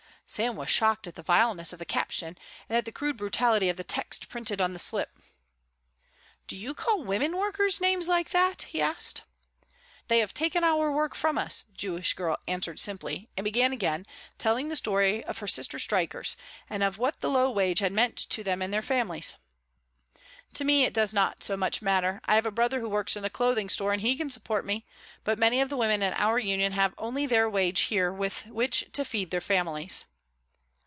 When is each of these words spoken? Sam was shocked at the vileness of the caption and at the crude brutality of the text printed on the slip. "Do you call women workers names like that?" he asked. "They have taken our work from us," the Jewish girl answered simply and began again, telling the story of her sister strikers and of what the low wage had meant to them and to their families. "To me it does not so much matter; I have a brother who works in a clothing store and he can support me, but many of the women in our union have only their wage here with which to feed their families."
Sam 0.27 0.55
was 0.55 0.69
shocked 0.69 1.07
at 1.07 1.15
the 1.15 1.23
vileness 1.23 1.73
of 1.73 1.79
the 1.79 1.83
caption 1.83 2.37
and 2.69 2.77
at 2.77 2.85
the 2.85 2.93
crude 2.93 3.17
brutality 3.17 3.67
of 3.67 3.75
the 3.75 3.83
text 3.83 4.29
printed 4.29 4.61
on 4.61 4.71
the 4.71 4.79
slip. 4.79 5.17
"Do 6.47 6.55
you 6.55 6.73
call 6.73 7.03
women 7.03 7.35
workers 7.35 7.81
names 7.81 8.07
like 8.07 8.29
that?" 8.29 8.61
he 8.61 8.79
asked. 8.79 9.23
"They 10.07 10.19
have 10.19 10.33
taken 10.33 10.63
our 10.63 10.89
work 10.89 11.15
from 11.15 11.37
us," 11.37 11.63
the 11.63 11.73
Jewish 11.73 12.13
girl 12.13 12.37
answered 12.47 12.79
simply 12.79 13.27
and 13.35 13.43
began 13.43 13.73
again, 13.73 14.05
telling 14.37 14.69
the 14.69 14.77
story 14.77 15.21
of 15.25 15.39
her 15.39 15.49
sister 15.49 15.77
strikers 15.77 16.37
and 16.69 16.81
of 16.81 16.97
what 16.97 17.19
the 17.19 17.29
low 17.29 17.51
wage 17.51 17.79
had 17.79 17.91
meant 17.91 18.15
to 18.29 18.41
them 18.41 18.61
and 18.61 18.69
to 18.71 18.75
their 18.75 18.81
families. 18.81 19.35
"To 20.53 20.63
me 20.63 20.85
it 20.85 20.93
does 20.93 21.11
not 21.13 21.43
so 21.43 21.57
much 21.57 21.81
matter; 21.81 22.21
I 22.23 22.35
have 22.35 22.45
a 22.45 22.51
brother 22.51 22.79
who 22.79 22.87
works 22.87 23.17
in 23.17 23.25
a 23.25 23.29
clothing 23.29 23.67
store 23.67 23.91
and 23.91 23.99
he 24.01 24.15
can 24.15 24.29
support 24.29 24.65
me, 24.65 24.85
but 25.25 25.37
many 25.37 25.59
of 25.59 25.67
the 25.67 25.75
women 25.75 26.01
in 26.01 26.13
our 26.13 26.39
union 26.39 26.71
have 26.71 26.95
only 26.97 27.25
their 27.25 27.49
wage 27.49 27.81
here 27.81 28.13
with 28.13 28.45
which 28.45 28.85
to 28.93 29.03
feed 29.03 29.29
their 29.31 29.41
families." 29.41 30.05